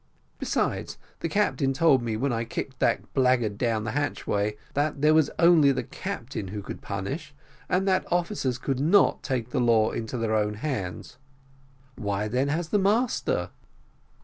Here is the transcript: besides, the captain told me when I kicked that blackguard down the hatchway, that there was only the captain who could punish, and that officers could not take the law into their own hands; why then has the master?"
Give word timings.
besides, 0.39 0.97
the 1.19 1.29
captain 1.29 1.73
told 1.73 2.01
me 2.01 2.17
when 2.17 2.33
I 2.33 2.43
kicked 2.43 2.79
that 2.79 3.13
blackguard 3.13 3.55
down 3.59 3.83
the 3.83 3.91
hatchway, 3.91 4.57
that 4.73 4.99
there 5.01 5.13
was 5.13 5.29
only 5.37 5.71
the 5.71 5.83
captain 5.83 6.47
who 6.47 6.63
could 6.63 6.81
punish, 6.81 7.35
and 7.69 7.87
that 7.87 8.11
officers 8.11 8.57
could 8.57 8.79
not 8.79 9.21
take 9.21 9.51
the 9.51 9.61
law 9.61 9.91
into 9.91 10.17
their 10.17 10.33
own 10.35 10.55
hands; 10.55 11.17
why 11.97 12.27
then 12.27 12.47
has 12.47 12.69
the 12.69 12.79
master?" 12.79 13.51